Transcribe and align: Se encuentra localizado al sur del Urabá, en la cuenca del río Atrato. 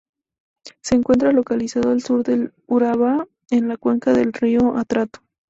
Se 0.81 0.95
encuentra 0.95 1.31
localizado 1.31 1.91
al 1.91 2.01
sur 2.01 2.23
del 2.23 2.53
Urabá, 2.65 3.27
en 3.51 3.67
la 3.67 3.77
cuenca 3.77 4.13
del 4.13 4.33
río 4.33 4.75
Atrato. 4.75 5.19